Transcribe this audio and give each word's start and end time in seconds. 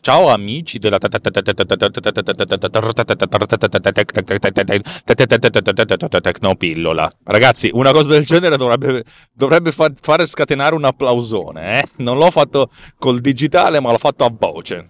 Ciao 0.00 0.28
amici 0.28 0.78
della 0.78 0.98
Tecnopillola. 6.20 7.10
Ragazzi, 7.24 7.70
una 7.72 7.92
cosa 7.92 8.10
del 8.10 8.24
genere 8.24 8.56
dovrebbe, 8.56 9.04
dovrebbe 9.32 9.72
far, 9.72 9.92
fare 10.00 10.26
scatenare 10.26 10.74
un 10.74 10.84
applausone. 10.84 11.80
Eh? 11.80 11.88
Non 11.98 12.18
l'ho 12.18 12.30
fatto 12.30 12.70
col 12.98 13.20
digitale, 13.20 13.80
ma 13.80 13.90
l'ho 13.90 13.98
fatto 13.98 14.24
a 14.24 14.32
voce. 14.36 14.88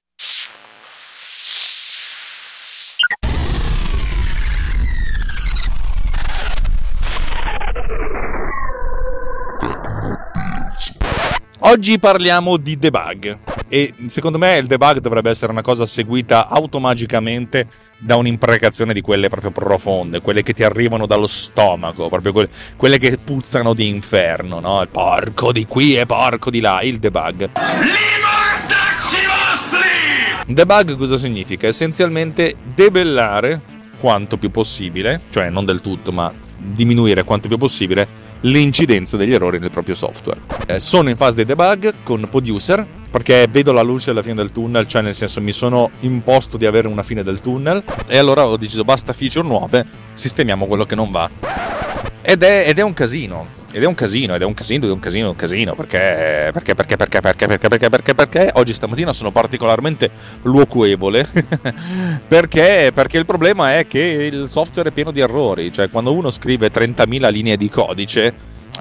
Oggi 11.73 11.99
parliamo 11.99 12.59
di 12.59 12.77
debug 12.77 13.39
e 13.67 13.95
secondo 14.05 14.37
me 14.37 14.59
il 14.59 14.67
debug 14.67 14.99
dovrebbe 14.99 15.31
essere 15.31 15.53
una 15.53 15.63
cosa 15.63 15.87
seguita 15.87 16.47
automaticamente 16.47 17.67
da 17.97 18.17
un'imprecazione 18.17 18.93
di 18.93 19.01
quelle 19.01 19.31
proprio 19.31 19.53
profonde, 19.53 20.21
quelle 20.21 20.43
che 20.43 20.53
ti 20.53 20.65
arrivano 20.65 21.07
dallo 21.07 21.27
stomaco, 21.27 22.11
proprio 22.11 22.33
quelle, 22.33 22.51
quelle 22.77 22.99
che 22.99 23.17
puzzano 23.17 23.73
di 23.73 23.89
inferno, 23.89 24.61
no? 24.61 24.83
Il 24.83 24.89
porco 24.89 25.51
di 25.51 25.65
qui 25.65 25.97
e 25.97 26.05
porco 26.05 26.51
di 26.51 26.61
là, 26.61 26.83
il 26.83 26.99
debug. 26.99 27.51
Debug 30.47 30.97
cosa 30.99 31.17
significa? 31.17 31.69
Essenzialmente 31.69 32.55
debellare 32.75 33.59
quanto 33.99 34.37
più 34.37 34.51
possibile, 34.51 35.23
cioè 35.31 35.49
non 35.49 35.65
del 35.65 35.81
tutto, 35.81 36.13
ma 36.13 36.31
diminuire 36.59 37.25
quanto 37.25 37.49
più 37.49 37.57
possibile 37.57 38.22
l'incidenza 38.43 39.17
degli 39.17 39.33
errori 39.33 39.59
nel 39.59 39.71
proprio 39.71 39.95
software. 39.95 40.41
Eh, 40.67 40.79
sono 40.79 41.09
in 41.09 41.17
fase 41.17 41.37
di 41.37 41.45
debug 41.45 41.95
con 42.03 42.27
Producer 42.31 42.87
perché 43.11 43.47
vedo 43.51 43.73
la 43.73 43.83
luce 43.83 44.11
alla 44.11 44.23
fine 44.23 44.37
del 44.37 44.53
tunnel, 44.53 44.87
cioè 44.87 45.03
nel 45.03 45.15
senso 45.15 45.41
mi 45.41 45.53
sono 45.53 45.91
imposto 46.01 46.57
di 46.57 46.65
avere 46.65 46.89
una 46.89 47.03
fine 47.03 47.23
del 47.23 47.41
tunnel 47.41 47.83
e 48.07 48.17
allora 48.17 48.47
ho 48.47 48.57
deciso 48.57 48.85
basta 48.85 49.13
feature 49.13 49.47
nuove, 49.47 49.85
sistemiamo 50.15 50.67
quello 50.67 50.87
che 50.87 50.95
non 50.95 51.11
va. 51.11 51.31
Ed 52.23 52.43
è, 52.43 52.65
ed 52.67 52.79
è 52.79 52.83
un 52.83 52.95
casino. 52.95 53.61
Ed 53.75 53.83
è 53.83 53.87
un 53.87 53.95
casino, 53.95 54.35
ed 54.35 54.43
è 54.43 54.45
un 54.45 54.53
casino, 54.53 54.85
ed 54.85 54.91
è 54.91 54.93
un 54.93 55.01
casino, 55.01 55.31
un 55.31 55.37
casino, 55.37 55.75
perché, 55.75 56.51
perché, 56.53 56.75
perché, 56.75 56.97
perché, 56.97 57.21
perché, 57.21 57.47
perché, 57.47 57.69
perché, 57.69 57.89
perché, 57.89 58.15
perché 58.15 58.51
oggi 58.55 58.75
stamattina 58.75 59.15
sono 59.15 59.31
particolarmente 59.31 60.11
luocuevole, 60.43 61.27
perché, 62.29 62.91
perché 62.93 63.17
il 63.17 63.25
problema 63.25 63.79
è 63.79 63.87
che 63.87 63.99
il 63.99 64.47
software 64.49 64.91
è 64.91 64.93
pieno 64.93 65.11
di 65.11 65.21
errori, 65.21 65.73
cioè 65.73 65.89
quando 65.89 66.13
uno 66.13 66.29
scrive 66.29 66.71
30.000 66.71 67.31
linee 67.31 67.57
di 67.57 67.71
codice, 67.71 68.35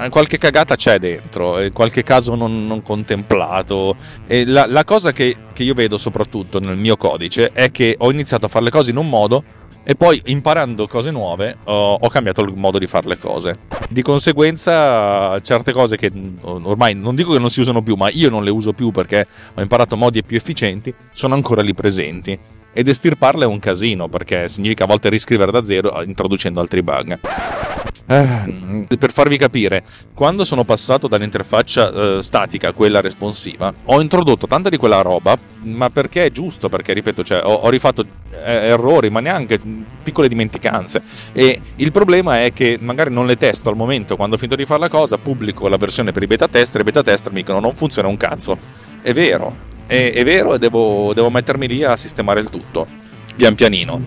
qualche 0.10 0.38
cagata 0.38 0.76
c'è 0.76 1.00
dentro, 1.00 1.58
qualche 1.72 2.04
caso 2.04 2.36
non, 2.36 2.68
non 2.68 2.82
contemplato. 2.82 3.96
E 4.28 4.46
la, 4.46 4.66
la 4.68 4.84
cosa 4.84 5.12
che, 5.12 5.36
che 5.54 5.64
io 5.64 5.74
vedo 5.74 5.98
soprattutto 5.98 6.60
nel 6.60 6.78
mio 6.78 6.98
codice 6.98 7.52
è 7.54 7.72
che 7.72 7.96
ho 7.98 8.12
iniziato 8.12 8.46
a 8.46 8.50
fare 8.50 8.66
le 8.66 8.72
cose 8.72 8.92
in 8.92 8.98
un 8.98 9.08
modo 9.08 9.44
e 9.84 9.96
poi 9.96 10.22
imparando 10.26 10.88
cose 10.88 11.12
nuove 11.12 11.58
ho, 11.64 11.94
ho, 11.96 12.10
cambiato 12.10 12.42
il 12.42 12.54
modo 12.56 12.78
di 12.78 12.88
fare 12.88 13.08
le 13.08 13.18
cose. 13.18 13.58
Di 13.92 14.04
conseguenza 14.04 15.38
certe 15.42 15.74
cose 15.74 15.98
che 15.98 16.10
ormai 16.44 16.96
non 16.96 17.14
dico 17.14 17.34
che 17.34 17.40
non 17.40 17.50
si 17.50 17.60
usano 17.60 17.82
più, 17.82 17.96
ma 17.96 18.10
io 18.10 18.30
non 18.30 18.42
le 18.42 18.50
uso 18.50 18.72
più 18.72 18.90
perché 18.90 19.28
ho 19.54 19.60
imparato 19.60 19.98
modi 19.98 20.24
più 20.24 20.38
efficienti, 20.38 20.94
sono 21.12 21.34
ancora 21.34 21.62
lì 21.62 21.74
presenti. 21.74 22.40
Ed 22.72 22.88
estirparle 22.88 23.44
è 23.44 23.48
un 23.48 23.60
casino 23.60 24.08
perché 24.08 24.48
significa 24.48 24.86
a 24.86 24.88
volte 24.88 25.10
riscrivere 25.10 25.52
da 25.52 25.66
zero 25.66 26.02
introducendo 26.04 26.62
altri 26.62 26.82
bug. 26.82 27.20
Eh, 28.08 28.88
per 28.98 29.12
farvi 29.12 29.38
capire, 29.38 29.84
quando 30.14 30.44
sono 30.44 30.64
passato 30.64 31.08
dall'interfaccia 31.08 31.92
eh, 31.92 32.22
statica 32.22 32.70
a 32.70 32.74
quella 32.74 33.00
responsiva, 33.00 33.74
ho 33.86 34.02
introdotto 34.02 34.48
tanta 34.48 34.70
di 34.70 34.78
quella 34.78 35.02
roba, 35.02 35.38
ma 35.64 35.90
perché 35.90 36.26
è 36.26 36.32
giusto, 36.32 36.68
perché 36.68 36.94
ripeto, 36.94 37.24
cioè, 37.24 37.42
ho, 37.44 37.54
ho, 37.54 37.70
rifatto 37.70 38.06
eh, 38.32 38.52
errori, 38.68 39.10
ma 39.10 39.20
neanche 39.20 39.60
piccole 40.04 40.28
dimenticanze. 40.28 41.02
E 41.32 41.62
il 41.78 41.92
problema 41.92 42.44
è 42.44 42.52
che 42.52 42.78
magari 42.82 43.14
non 43.14 43.28
le 43.28 43.38
testo 43.38 43.70
al 43.70 43.76
momento, 43.76 44.16
quando 44.16 44.36
ho 44.36 44.38
finito 44.38 44.58
di 44.58 44.66
fare 44.66 44.82
la 44.82 44.90
cosa, 44.90 45.18
pubblico 45.18 45.68
la 45.68 45.78
versione 45.78 46.12
per 46.12 46.24
i 46.24 46.28
beta 46.28 46.48
tester 46.48 46.80
e 46.80 46.82
i 46.82 46.86
beta 46.86 47.04
tester 47.04 47.32
mi 47.32 47.42
dicono 47.42 47.60
non 47.60 47.76
funziona 47.76 48.08
un 48.08 48.18
cazzo. 48.18 48.58
È 49.02 49.14
vero, 49.14 49.56
è, 49.86 50.12
è 50.14 50.24
vero 50.24 50.56
e 50.56 50.60
devo, 50.60 51.14
devo 51.14 51.30
mettermi 51.30 51.68
lì 51.68 51.84
a 51.84 51.96
sistemare 51.96 52.40
il 52.40 52.50
tutto, 52.50 52.88
pian 53.36 53.56
pianino. 53.56 54.06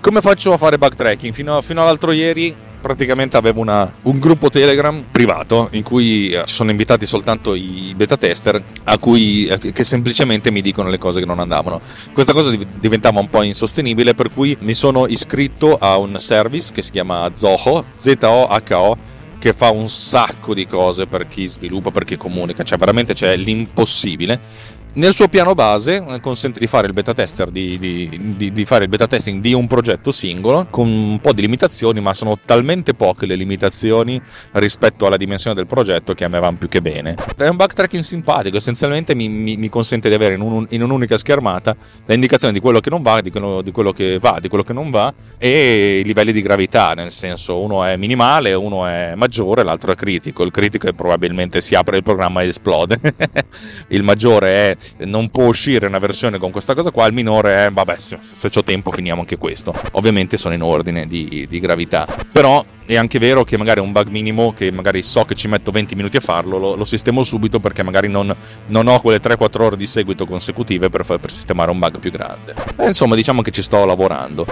Come 0.00 0.20
faccio 0.20 0.52
a 0.52 0.56
fare 0.56 0.78
bug 0.78 0.94
tracking? 0.94 1.34
Fino, 1.34 1.60
fino 1.60 1.82
all'altro 1.82 2.10
ieri 2.10 2.68
praticamente 2.80 3.36
avevo 3.36 3.60
una, 3.60 3.92
un 4.02 4.18
gruppo 4.18 4.48
Telegram 4.48 5.04
privato 5.10 5.68
in 5.72 5.82
cui 5.82 6.30
ci 6.30 6.54
sono 6.54 6.70
invitati 6.70 7.06
soltanto 7.06 7.54
i 7.54 7.92
beta 7.96 8.16
tester 8.16 8.62
cui, 8.98 9.50
che 9.72 9.84
semplicemente 9.84 10.50
mi 10.50 10.60
dicono 10.62 10.88
le 10.88 10.98
cose 10.98 11.20
che 11.20 11.26
non 11.26 11.38
andavano. 11.38 11.80
Questa 12.12 12.32
cosa 12.32 12.56
diventava 12.78 13.20
un 13.20 13.28
po' 13.28 13.42
insostenibile 13.42 14.14
per 14.14 14.32
cui 14.32 14.56
mi 14.60 14.74
sono 14.74 15.06
iscritto 15.06 15.76
a 15.78 15.96
un 15.98 16.18
service 16.18 16.72
che 16.72 16.82
si 16.82 16.90
chiama 16.90 17.30
Zoho, 17.34 17.84
Z-O-H-O, 17.96 19.18
che 19.38 19.52
fa 19.54 19.70
un 19.70 19.88
sacco 19.88 20.52
di 20.52 20.66
cose 20.66 21.06
per 21.06 21.26
chi 21.26 21.46
sviluppa, 21.46 21.90
per 21.90 22.04
chi 22.04 22.16
comunica, 22.16 22.62
cioè 22.62 22.76
veramente 22.76 23.14
c'è 23.14 23.36
l'impossibile 23.36 24.78
nel 24.94 25.14
suo 25.14 25.28
piano 25.28 25.54
base 25.54 26.04
eh, 26.04 26.20
consente 26.20 26.58
di 26.58 26.66
fare 26.66 26.86
il 26.86 26.92
beta 26.92 27.12
di, 27.50 27.78
di, 27.78 28.34
di, 28.36 28.52
di, 28.52 28.64
fare 28.64 28.84
il 28.84 28.90
beta 28.90 29.06
testing 29.06 29.40
di 29.40 29.52
un 29.52 29.66
progetto 29.66 30.10
singolo 30.10 30.66
con 30.70 30.88
un 30.88 31.20
po' 31.20 31.32
di 31.32 31.42
limitazioni 31.42 32.00
ma 32.00 32.14
sono 32.14 32.38
talmente 32.44 32.94
poche 32.94 33.26
le 33.26 33.36
limitazioni 33.36 34.20
rispetto 34.52 35.06
alla 35.06 35.16
dimensione 35.16 35.54
del 35.54 35.66
progetto 35.66 36.14
che 36.14 36.24
a 36.24 36.28
me 36.28 36.40
vanno 36.40 36.58
più 36.58 36.68
che 36.68 36.80
bene. 36.80 37.14
È 37.36 37.46
un 37.46 37.56
backtracking 37.56 38.02
simpatico 38.02 38.56
essenzialmente 38.56 39.14
mi, 39.14 39.28
mi, 39.28 39.56
mi 39.56 39.68
consente 39.68 40.08
di 40.08 40.14
avere 40.14 40.34
in, 40.34 40.40
un, 40.40 40.66
in, 40.70 40.82
un'unica 40.82 41.16
schermata 41.18 41.76
le 42.06 42.14
indicazioni 42.14 42.52
di 42.52 42.60
quello 42.60 42.80
che 42.80 42.90
non 42.90 43.02
va 43.02 43.20
di 43.20 43.30
quello, 43.30 43.62
di 43.62 43.70
quello 43.70 43.92
che 43.92 44.18
va 44.18 44.38
di 44.40 44.48
quello 44.48 44.64
che 44.64 44.72
non 44.72 44.90
va 44.90 45.12
e 45.38 46.00
i 46.00 46.04
livelli 46.04 46.32
di 46.32 46.42
gravità 46.42 46.94
nel 46.94 47.12
senso 47.12 47.60
uno 47.60 47.84
è 47.84 47.96
minimale 47.96 48.54
uno 48.54 48.86
è 48.86 49.14
maggiore 49.14 49.62
l'altro 49.62 49.92
è 49.92 49.94
critico. 49.94 50.42
Il 50.42 50.50
critico 50.50 50.88
è 50.88 50.92
probabilmente 50.92 51.60
si 51.60 51.74
apre 51.74 51.96
il 51.96 52.02
programma 52.02 52.42
ed 52.42 52.48
esplode. 52.48 52.98
Il 53.88 54.02
maggiore 54.02 54.48
è 54.48 54.76
non 55.04 55.30
può 55.30 55.44
uscire 55.44 55.86
una 55.86 55.98
versione 55.98 56.38
con 56.38 56.50
questa 56.50 56.74
cosa 56.74 56.90
qua, 56.90 57.06
il 57.06 57.12
minore 57.12 57.66
è, 57.66 57.70
vabbè, 57.70 57.96
se, 57.98 58.18
se 58.20 58.50
ho 58.52 58.64
tempo 58.64 58.90
finiamo 58.90 59.20
anche 59.20 59.38
questo. 59.38 59.74
Ovviamente 59.92 60.36
sono 60.36 60.54
in 60.54 60.62
ordine 60.62 61.06
di, 61.06 61.46
di 61.48 61.60
gravità. 61.60 62.06
Però 62.30 62.64
è 62.86 62.96
anche 62.96 63.18
vero 63.18 63.44
che 63.44 63.56
magari 63.56 63.78
un 63.78 63.92
bug 63.92 64.08
minimo 64.08 64.52
che 64.52 64.72
magari 64.72 65.02
so 65.02 65.24
che 65.24 65.34
ci 65.34 65.46
metto 65.46 65.70
20 65.70 65.94
minuti 65.94 66.16
a 66.16 66.20
farlo, 66.20 66.58
lo, 66.58 66.74
lo 66.74 66.84
sistemo 66.84 67.22
subito 67.22 67.60
perché 67.60 67.84
magari 67.84 68.08
non, 68.08 68.34
non 68.66 68.88
ho 68.88 69.00
quelle 69.00 69.20
3-4 69.20 69.62
ore 69.62 69.76
di 69.76 69.86
seguito 69.86 70.26
consecutive 70.26 70.88
per, 70.88 71.04
per 71.04 71.30
sistemare 71.30 71.70
un 71.70 71.78
bug 71.78 71.98
più 71.98 72.10
grande. 72.10 72.54
E 72.76 72.86
insomma, 72.86 73.14
diciamo 73.14 73.42
che 73.42 73.50
ci 73.50 73.62
sto 73.62 73.84
lavorando. 73.84 74.46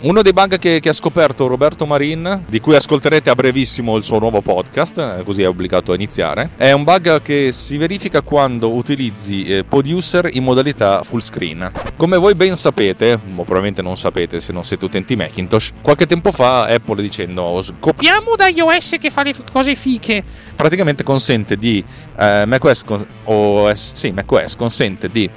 Uno 0.00 0.22
dei 0.22 0.32
bug 0.32 0.58
che, 0.58 0.78
che, 0.78 0.88
ha 0.90 0.92
scoperto 0.92 1.48
Roberto 1.48 1.84
Marin, 1.84 2.44
di 2.48 2.60
cui 2.60 2.76
ascolterete 2.76 3.30
a 3.30 3.34
brevissimo 3.34 3.96
il 3.96 4.04
suo 4.04 4.20
nuovo 4.20 4.40
podcast, 4.42 5.16
eh, 5.18 5.22
così 5.24 5.42
è 5.42 5.48
obbligato 5.48 5.90
a 5.90 5.96
iniziare, 5.96 6.50
è 6.56 6.70
un 6.70 6.84
bug 6.84 7.20
che 7.20 7.50
si 7.50 7.76
verifica 7.78 8.22
quando 8.22 8.70
utilizzi 8.70 9.47
eh, 9.48 9.64
Producer 9.64 10.28
in 10.32 10.44
modalità 10.44 11.02
full 11.02 11.20
screen. 11.20 11.70
Come 11.96 12.16
voi 12.16 12.34
ben 12.34 12.56
sapete, 12.56 13.14
o 13.14 13.18
probabilmente 13.42 13.82
non 13.82 13.96
sapete 13.96 14.40
se 14.40 14.52
non 14.52 14.64
siete 14.64 14.84
utenti 14.84 15.16
Macintosh, 15.16 15.72
qualche 15.82 16.06
tempo 16.06 16.30
fa 16.32 16.64
Apple 16.66 17.02
dicendo 17.02 17.62
copiamo 17.78 18.36
da 18.36 18.48
iOS 18.48 18.96
che 19.00 19.10
fa 19.10 19.22
le 19.22 19.34
cose 19.50 19.74
fiche. 19.74 20.22
Praticamente 20.54 21.02
consente 21.02 21.56
di 21.56 21.82
eh, 22.18 22.44
macOS, 22.46 22.84
OS, 23.24 23.92
sì, 23.94 24.10
macOS 24.12 24.56
consente 24.56 25.08
di 25.08 25.28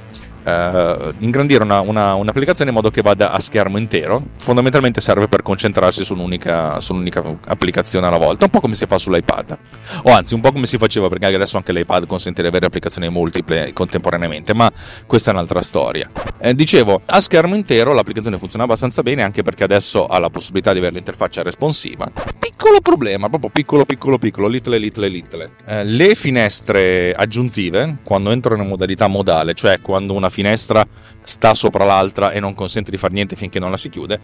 eh, 0.43 1.13
ingrandire 1.19 1.63
una, 1.63 1.81
una, 1.81 2.13
un'applicazione 2.15 2.69
in 2.69 2.75
modo 2.75 2.89
che 2.89 3.01
vada 3.01 3.31
a 3.31 3.39
schermo 3.39 3.77
intero. 3.77 4.23
Fondamentalmente 4.38 5.01
serve 5.01 5.27
per 5.27 5.41
concentrarsi 5.41 6.03
su 6.03 6.13
un'unica, 6.13 6.79
su 6.79 6.93
un'unica 6.93 7.23
applicazione 7.47 8.07
alla 8.07 8.17
volta, 8.17 8.45
un 8.45 8.51
po' 8.51 8.59
come 8.59 8.75
si 8.75 8.85
fa 8.85 8.97
sull'iPad. 8.97 9.57
O 10.03 10.11
anzi, 10.11 10.33
un 10.33 10.41
po' 10.41 10.51
come 10.51 10.65
si 10.65 10.77
faceva 10.77 11.07
perché 11.09 11.25
adesso 11.25 11.57
anche 11.57 11.73
l'iPad 11.73 12.05
consente 12.05 12.41
di 12.41 12.47
avere 12.47 12.65
applicazioni 12.65 13.09
multiple 13.09 13.71
contemporaneamente, 13.73 14.53
ma 14.53 14.71
questa 15.05 15.31
è 15.31 15.33
un'altra 15.33 15.61
storia. 15.61 16.09
Eh, 16.39 16.55
dicevo, 16.55 17.01
a 17.05 17.19
schermo 17.19 17.55
intero 17.55 17.93
l'applicazione 17.93 18.38
funziona 18.38 18.65
abbastanza 18.65 19.03
bene 19.03 19.21
anche 19.21 19.43
perché 19.43 19.63
adesso 19.63 20.07
ha 20.07 20.17
la 20.17 20.29
possibilità 20.29 20.71
di 20.71 20.79
avere 20.79 20.95
l'interfaccia 20.95 21.43
responsiva. 21.43 22.09
Piccolo 22.39 22.81
problema, 22.81 23.29
proprio 23.29 23.49
piccolo, 23.51 23.85
piccolo, 23.85 24.17
piccolo, 24.17 24.47
little, 24.47 24.77
little, 24.77 25.07
little. 25.07 25.49
Eh, 25.65 25.83
le 25.83 26.15
finestre 26.15 27.13
aggiuntive, 27.13 27.97
quando 28.03 28.31
entrano 28.31 28.63
in 28.63 28.69
modalità 28.69 29.07
modale, 29.07 29.53
cioè 29.53 29.81
quando 29.81 30.13
una 30.13 30.29
finestra 30.31 30.86
sta 31.24 31.54
sopra 31.54 31.86
l'altra 31.86 32.31
e 32.31 32.39
non 32.39 32.56
consente 32.56 32.89
di 32.89 32.98
fare 32.98 33.13
niente 33.13 33.36
finché 33.36 33.60
non 33.60 33.69
la 33.69 33.78
si 33.78 33.89
chiude, 33.89 34.19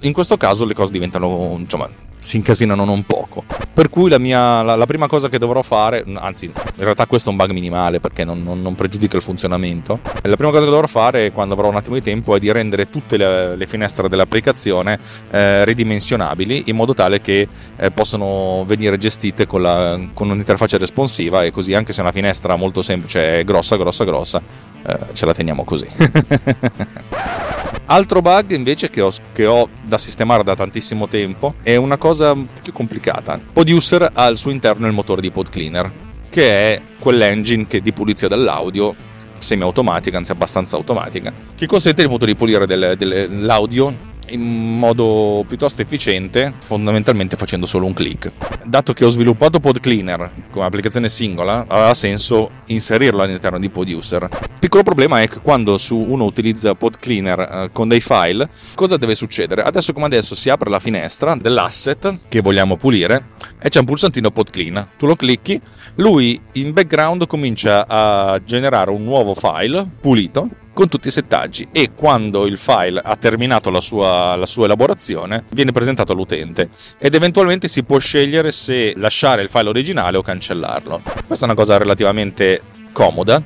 in 0.00 0.12
questo 0.12 0.36
caso 0.38 0.64
le 0.64 0.74
cose 0.74 0.92
diventano, 0.92 1.56
insomma, 1.58 1.88
si 2.20 2.36
incasinano 2.36 2.84
non 2.84 3.04
poco. 3.04 3.44
Per 3.72 3.88
cui 3.90 4.10
la, 4.10 4.18
mia, 4.18 4.62
la, 4.62 4.74
la, 4.74 4.86
prima 4.86 5.06
cosa 5.06 5.28
che 5.28 5.38
dovrò 5.38 5.62
fare, 5.62 6.04
anzi 6.14 6.46
in 6.46 6.82
realtà 6.84 7.06
questo 7.06 7.28
è 7.28 7.32
un 7.32 7.38
bug 7.38 7.50
minimale 7.50 8.00
perché 8.00 8.24
non, 8.24 8.42
non, 8.42 8.60
non, 8.60 8.74
pregiudica 8.74 9.16
il 9.16 9.22
funzionamento, 9.22 10.00
la 10.22 10.34
prima 10.34 10.50
cosa 10.50 10.64
che 10.64 10.70
dovrò 10.70 10.86
fare 10.86 11.30
quando 11.32 11.54
avrò 11.54 11.68
un 11.68 11.76
attimo 11.76 11.94
di 11.94 12.02
tempo 12.02 12.34
è 12.34 12.38
di 12.38 12.50
rendere 12.50 12.90
tutte 12.90 13.16
le, 13.16 13.56
le 13.56 13.66
finestre 13.66 14.08
dell'applicazione 14.08 14.98
eh, 15.30 15.64
ridimensionabili 15.64 16.64
in 16.66 16.76
modo 16.76 16.94
tale 16.94 17.20
che 17.20 17.46
eh, 17.76 17.90
possano 17.90 18.64
venire 18.66 18.98
gestite 18.98 19.46
con, 19.46 19.62
la, 19.62 19.98
con 20.12 20.28
un'interfaccia 20.30 20.78
responsiva 20.78 21.44
e 21.44 21.52
così 21.52 21.74
anche 21.74 21.92
se 21.92 22.00
una 22.00 22.12
finestra 22.12 22.56
molto 22.56 22.82
semplice 22.82 23.40
è 23.40 23.44
grossa, 23.44 23.76
grossa, 23.76 24.04
grossa, 24.04 24.42
eh, 24.86 24.98
ce 25.12 25.26
la 25.26 25.34
teniamo 25.34 25.64
così. 25.64 25.86
Altro 27.90 28.20
bug 28.20 28.50
invece 28.50 28.90
che 28.90 29.00
ho, 29.00 29.10
che 29.32 29.46
ho, 29.46 29.66
da 29.82 29.96
sistemare 29.96 30.44
da 30.44 30.54
tantissimo 30.54 31.08
tempo 31.08 31.54
è 31.62 31.74
una 31.76 31.96
cosa 31.96 32.36
più 32.62 32.70
complicata. 32.70 33.40
Producer 33.52 34.10
ha 34.12 34.24
al 34.24 34.36
suo 34.36 34.50
interno 34.50 34.86
il 34.86 34.92
motore 34.92 35.22
di 35.22 35.30
Pod 35.30 35.48
Cleaner, 35.48 35.90
che 36.28 36.74
è 36.74 36.82
quell'engine 36.98 37.66
che 37.66 37.80
di 37.80 37.94
pulizia 37.94 38.28
dell'audio 38.28 38.94
semi-automatica, 39.38 40.18
anzi 40.18 40.32
abbastanza 40.32 40.76
automatica, 40.76 41.32
che 41.56 41.64
consente 41.64 42.02
appunto 42.02 42.26
di 42.26 42.34
pulire 42.34 42.66
del, 42.66 42.94
dell'audio 42.98 44.07
in 44.30 44.78
modo 44.78 45.44
piuttosto 45.46 45.82
efficiente, 45.82 46.54
fondamentalmente 46.58 47.36
facendo 47.36 47.66
solo 47.66 47.86
un 47.86 47.92
click. 47.92 48.32
Dato 48.64 48.92
che 48.92 49.04
ho 49.04 49.08
sviluppato 49.10 49.60
Pod 49.60 49.80
Cleaner 49.80 50.30
come 50.50 50.64
applicazione 50.64 51.08
singola, 51.08 51.64
aveva 51.68 51.94
senso 51.94 52.50
inserirlo 52.66 53.22
all'interno 53.22 53.58
di 53.58 53.70
Producer. 53.70 54.28
Il 54.40 54.58
piccolo 54.58 54.82
problema 54.82 55.20
è 55.20 55.28
che 55.28 55.40
quando 55.40 55.78
uno 55.90 56.24
utilizza 56.24 56.74
Pod 56.74 56.98
Cleaner 56.98 57.40
eh, 57.40 57.70
con 57.72 57.88
dei 57.88 58.00
file, 58.00 58.48
cosa 58.74 58.96
deve 58.96 59.14
succedere? 59.14 59.62
Adesso 59.62 59.92
come 59.92 60.06
adesso 60.06 60.34
si 60.34 60.50
apre 60.50 60.70
la 60.70 60.80
finestra 60.80 61.34
dell'asset 61.34 62.18
che 62.28 62.40
vogliamo 62.40 62.76
pulire 62.76 63.28
e 63.60 63.68
c'è 63.68 63.80
un 63.80 63.86
pulsantino 63.86 64.30
Pod 64.30 64.50
Clean. 64.50 64.88
Tu 64.96 65.06
lo 65.06 65.16
clicchi, 65.16 65.60
lui 65.96 66.40
in 66.52 66.72
background 66.72 67.26
comincia 67.26 67.86
a 67.86 68.40
generare 68.44 68.90
un 68.90 69.04
nuovo 69.04 69.34
file 69.34 69.86
pulito 70.00 70.48
con 70.78 70.88
tutti 70.88 71.08
i 71.08 71.10
settaggi 71.10 71.66
e 71.72 71.90
quando 71.92 72.46
il 72.46 72.56
file 72.56 73.00
ha 73.02 73.16
terminato 73.16 73.68
la 73.68 73.80
sua, 73.80 74.36
la 74.36 74.46
sua 74.46 74.66
elaborazione 74.66 75.42
viene 75.50 75.72
presentato 75.72 76.12
all'utente 76.12 76.68
ed 76.98 77.16
eventualmente 77.16 77.66
si 77.66 77.82
può 77.82 77.98
scegliere 77.98 78.52
se 78.52 78.92
lasciare 78.94 79.42
il 79.42 79.48
file 79.48 79.70
originale 79.70 80.18
o 80.18 80.22
cancellarlo. 80.22 81.02
Questa 81.26 81.46
è 81.46 81.48
una 81.48 81.58
cosa 81.58 81.78
relativamente 81.78 82.62
comoda, 82.92 83.42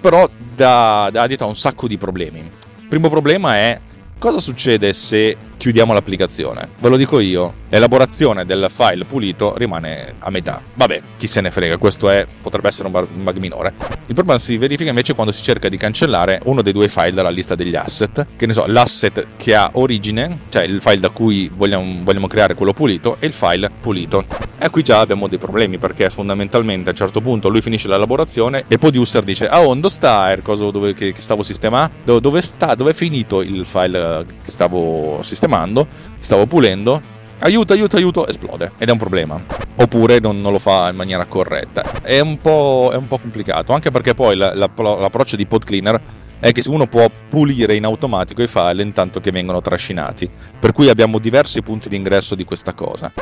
però 0.00 0.28
dà, 0.56 1.08
dà 1.12 1.22
adito 1.22 1.44
a 1.44 1.46
un 1.46 1.54
sacco 1.54 1.86
di 1.86 1.96
problemi. 1.96 2.50
Primo 2.88 3.08
problema 3.08 3.54
è 3.54 3.80
cosa 4.18 4.40
succede 4.40 4.92
se 4.92 5.36
chiudiamo 5.62 5.92
l'applicazione. 5.92 6.70
Ve 6.80 6.88
lo 6.88 6.96
dico 6.96 7.20
io, 7.20 7.54
l'elaborazione 7.68 8.44
del 8.44 8.66
file 8.68 9.04
pulito 9.04 9.56
rimane 9.56 10.14
a 10.18 10.28
metà. 10.28 10.60
Vabbè, 10.74 11.00
chi 11.16 11.28
se 11.28 11.40
ne 11.40 11.52
frega, 11.52 11.76
questo 11.76 12.10
è, 12.10 12.26
potrebbe 12.42 12.66
essere 12.66 12.88
un 12.88 13.06
bug 13.22 13.36
minore. 13.36 13.72
Il 14.06 14.14
problema 14.14 14.40
si 14.40 14.58
verifica 14.58 14.90
invece 14.90 15.14
quando 15.14 15.30
si 15.30 15.40
cerca 15.40 15.68
di 15.68 15.76
cancellare 15.76 16.40
uno 16.46 16.62
dei 16.62 16.72
due 16.72 16.88
file 16.88 17.12
dalla 17.12 17.30
lista 17.30 17.54
degli 17.54 17.76
asset. 17.76 18.26
Che 18.34 18.44
ne 18.46 18.52
so, 18.52 18.66
l'asset 18.66 19.24
che 19.36 19.54
ha 19.54 19.70
origine, 19.74 20.40
cioè 20.48 20.64
il 20.64 20.80
file 20.80 20.98
da 20.98 21.10
cui 21.10 21.48
vogliamo, 21.54 22.00
vogliamo 22.02 22.26
creare 22.26 22.54
quello 22.54 22.72
pulito, 22.72 23.18
e 23.20 23.26
il 23.26 23.32
file 23.32 23.70
pulito. 23.80 24.50
E 24.58 24.68
qui 24.70 24.82
già 24.82 24.98
abbiamo 24.98 25.28
dei 25.28 25.38
problemi 25.38 25.78
perché 25.78 26.08
fondamentalmente 26.08 26.88
a 26.88 26.92
un 26.92 26.96
certo 26.96 27.20
punto 27.20 27.48
lui 27.48 27.60
finisce 27.60 27.88
l'elaborazione 27.88 28.64
e 28.68 28.78
poi 28.78 28.90
producer 28.92 29.24
dice 29.24 29.48
ah 29.48 29.60
dove 29.60 29.88
sta 29.88 30.30
il 30.30 30.40
coso 30.42 30.70
dove, 30.70 30.94
che, 30.94 31.10
che 31.10 31.20
stavo 31.20 31.42
sistemando? 31.42 32.20
Dove 32.20 32.40
sta? 32.42 32.76
Dove 32.76 32.92
è 32.92 32.94
finito 32.94 33.42
il 33.42 33.64
file 33.64 34.24
che 34.40 34.50
stavo 34.52 35.18
sistemando? 35.22 35.50
Sistemando, 35.52 35.86
stavo 36.18 36.46
pulendo, 36.46 37.00
aiuto, 37.40 37.74
aiuto, 37.74 37.96
aiuto, 37.96 38.26
esplode. 38.26 38.72
Ed 38.78 38.88
è 38.88 38.92
un 38.92 38.98
problema. 38.98 39.40
Oppure 39.76 40.18
non, 40.18 40.40
non 40.40 40.52
lo 40.52 40.58
fa 40.58 40.88
in 40.88 40.96
maniera 40.96 41.26
corretta. 41.26 42.00
È 42.00 42.18
un 42.20 42.40
po', 42.40 42.90
è 42.92 42.96
un 42.96 43.06
po 43.06 43.18
complicato, 43.18 43.72
anche 43.72 43.90
perché 43.90 44.14
poi 44.14 44.36
la, 44.36 44.54
la, 44.54 44.70
l'approccio 44.74 45.36
di 45.36 45.46
pod 45.46 45.64
cleaner 45.64 46.00
è 46.42 46.50
che 46.50 46.64
uno 46.66 46.88
può 46.88 47.08
pulire 47.28 47.76
in 47.76 47.84
automatico 47.84 48.42
i 48.42 48.48
file 48.48 48.82
intanto 48.82 49.20
che 49.20 49.30
vengono 49.30 49.60
trascinati. 49.60 50.28
Per 50.58 50.72
cui 50.72 50.88
abbiamo 50.88 51.20
diversi 51.20 51.62
punti 51.62 51.88
di 51.88 51.94
ingresso 51.94 52.34
di 52.34 52.42
questa 52.42 52.74
cosa. 52.74 53.12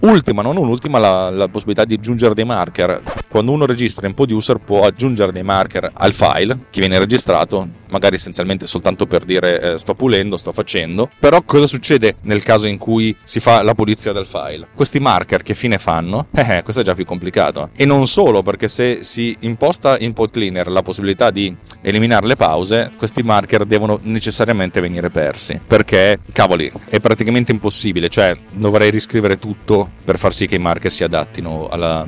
Ultima, 0.00 0.40
non 0.40 0.56
un'ultima, 0.56 0.98
la, 0.98 1.28
la 1.30 1.48
possibilità 1.48 1.84
di 1.84 1.94
aggiungere 1.94 2.34
dei 2.34 2.44
marker. 2.44 3.02
Quando 3.28 3.52
uno 3.52 3.66
registra 3.66 4.06
in 4.06 4.14
Producer 4.14 4.56
può 4.56 4.84
aggiungere 4.84 5.30
dei 5.30 5.42
marker 5.42 5.90
al 5.92 6.14
file 6.14 6.58
che 6.70 6.80
viene 6.80 6.98
registrato, 6.98 7.68
magari 7.90 8.16
essenzialmente 8.16 8.66
soltanto 8.66 9.06
per 9.06 9.24
dire 9.24 9.60
eh, 9.60 9.78
sto 9.78 9.94
pulendo, 9.94 10.38
sto 10.38 10.52
facendo. 10.52 11.10
Però 11.20 11.42
cosa 11.42 11.66
succede 11.66 12.16
nel 12.22 12.42
caso 12.42 12.66
in 12.66 12.78
cui 12.78 13.14
si 13.22 13.40
fa 13.40 13.62
la 13.62 13.74
pulizia 13.74 14.12
del 14.12 14.26
file? 14.26 14.66
Questi 14.74 14.98
marker 14.98 15.42
che 15.42 15.54
fine 15.54 15.78
fanno? 15.78 16.28
Eh, 16.40 16.56
eh, 16.56 16.62
questo 16.62 16.80
è 16.80 16.84
già 16.84 16.94
più 16.94 17.04
complicato. 17.04 17.68
E 17.76 17.84
non 17.84 18.06
solo, 18.06 18.42
perché 18.42 18.66
se 18.66 19.04
si 19.04 19.36
imposta 19.40 19.98
in 19.98 20.14
Pod 20.14 20.30
Cleaner 20.30 20.68
la 20.68 20.80
possibilità 20.80 21.30
di 21.30 21.54
eliminare 21.82 22.26
le 22.26 22.36
pause, 22.40 22.92
questi 22.96 23.22
marker 23.22 23.66
devono 23.66 23.98
necessariamente 24.04 24.80
venire 24.80 25.10
persi. 25.10 25.60
Perché, 25.66 26.20
cavoli, 26.32 26.72
è 26.88 26.98
praticamente 26.98 27.52
impossibile, 27.52 28.08
cioè 28.08 28.34
dovrei 28.50 28.90
riscrivere 28.90 29.38
tutto 29.38 29.90
per 30.02 30.16
far 30.16 30.32
sì 30.32 30.46
che 30.46 30.54
i 30.54 30.58
marker 30.58 30.90
si 30.90 31.04
adattino 31.04 31.68
alla, 31.68 32.06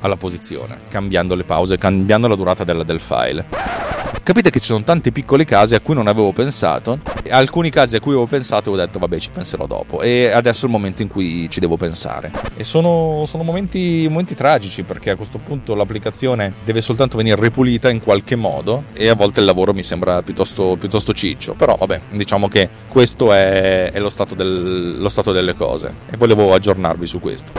alla 0.00 0.16
posizione, 0.16 0.80
cambiando 0.90 1.34
le 1.34 1.44
pause, 1.44 1.78
cambiando 1.78 2.28
la 2.28 2.34
durata 2.34 2.62
del, 2.62 2.84
del 2.84 3.00
file. 3.00 4.09
Capite 4.22 4.50
che 4.50 4.60
ci 4.60 4.66
sono 4.66 4.84
tanti 4.84 5.12
piccoli 5.12 5.44
casi 5.44 5.74
a 5.74 5.80
cui 5.80 5.94
non 5.94 6.06
avevo 6.06 6.32
pensato, 6.32 7.00
alcuni 7.30 7.70
casi 7.70 7.96
a 7.96 8.00
cui 8.00 8.12
avevo 8.12 8.26
pensato 8.26 8.70
e 8.70 8.72
ho 8.74 8.76
detto 8.76 8.98
vabbè 8.98 9.18
ci 9.18 9.30
penserò 9.30 9.66
dopo 9.66 10.02
e 10.02 10.30
adesso 10.30 10.62
è 10.62 10.68
il 10.68 10.72
momento 10.72 11.02
in 11.02 11.08
cui 11.08 11.48
ci 11.48 11.58
devo 11.58 11.76
pensare. 11.76 12.30
E 12.54 12.62
sono, 12.62 13.24
sono 13.26 13.42
momenti, 13.42 14.06
momenti 14.08 14.34
tragici 14.34 14.82
perché 14.82 15.10
a 15.10 15.16
questo 15.16 15.38
punto 15.38 15.74
l'applicazione 15.74 16.52
deve 16.64 16.80
soltanto 16.80 17.16
venire 17.16 17.40
ripulita 17.40 17.90
in 17.90 18.00
qualche 18.00 18.36
modo 18.36 18.84
e 18.92 19.08
a 19.08 19.14
volte 19.14 19.40
il 19.40 19.46
lavoro 19.46 19.72
mi 19.72 19.82
sembra 19.82 20.22
piuttosto, 20.22 20.76
piuttosto 20.78 21.12
ciccio, 21.12 21.54
però 21.54 21.76
vabbè 21.76 22.00
diciamo 22.10 22.48
che 22.48 22.68
questo 22.88 23.32
è, 23.32 23.90
è 23.90 23.98
lo, 23.98 24.10
stato 24.10 24.34
del, 24.34 24.98
lo 25.00 25.08
stato 25.08 25.32
delle 25.32 25.54
cose 25.54 25.96
e 26.10 26.16
volevo 26.16 26.52
aggiornarvi 26.52 27.06
su 27.06 27.20
questo. 27.20 27.52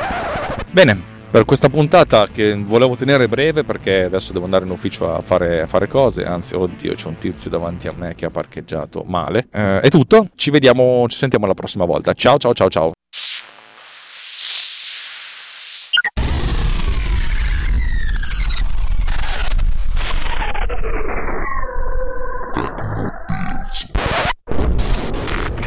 Bene, 0.69 1.10
per 1.31 1.45
questa 1.45 1.69
puntata 1.69 2.27
che 2.27 2.53
volevo 2.55 2.97
tenere 2.97 3.29
breve 3.29 3.63
perché 3.63 4.03
adesso 4.03 4.33
devo 4.33 4.43
andare 4.43 4.65
in 4.65 4.71
ufficio 4.71 5.11
a 5.11 5.21
fare, 5.21 5.61
a 5.61 5.65
fare 5.65 5.87
cose, 5.87 6.25
anzi 6.25 6.55
oddio 6.55 6.93
c'è 6.93 7.07
un 7.07 7.17
tizio 7.17 7.49
davanti 7.49 7.87
a 7.87 7.93
me 7.95 8.13
che 8.15 8.25
ha 8.25 8.29
parcheggiato 8.29 9.03
male. 9.07 9.47
Eh, 9.49 9.79
è 9.79 9.89
tutto, 9.89 10.27
ci 10.35 10.51
vediamo, 10.51 11.07
ci 11.07 11.17
sentiamo 11.17 11.47
la 11.47 11.53
prossima 11.53 11.85
volta. 11.85 12.13
Ciao 12.13 12.37
ciao 12.37 12.53
ciao 12.53 12.69
ciao. 12.69 12.91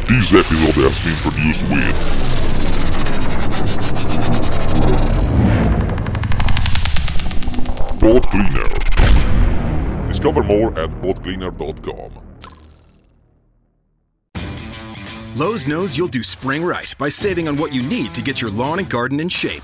This 0.07 0.31
episode 0.31 0.75
has 0.85 0.99
been 0.99 1.15
produced 1.21 1.67
with 1.69 2.64
Discover 10.07 10.43
more 10.43 10.77
at 10.77 10.91
podcleaner.com. 11.01 12.11
Lowe's 15.35 15.67
knows 15.67 15.97
you'll 15.97 16.07
do 16.07 16.21
spring 16.21 16.63
right 16.63 16.93
by 16.99 17.09
saving 17.09 17.47
on 17.47 17.57
what 17.57 17.73
you 17.73 17.81
need 17.81 18.13
to 18.13 18.21
get 18.21 18.41
your 18.41 18.51
lawn 18.51 18.77
and 18.77 18.87
garden 18.87 19.19
in 19.19 19.27
shape. 19.27 19.63